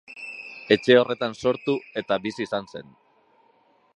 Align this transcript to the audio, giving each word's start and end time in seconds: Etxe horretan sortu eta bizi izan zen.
Etxe 0.75 0.95
horretan 1.01 1.35
sortu 1.43 1.77
eta 2.03 2.19
bizi 2.25 2.47
izan 2.49 2.69
zen. 2.75 2.93